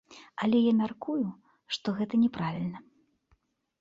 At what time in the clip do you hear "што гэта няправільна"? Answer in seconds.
1.77-2.79